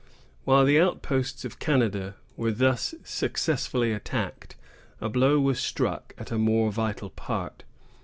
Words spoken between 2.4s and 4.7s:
thus successfully attacked,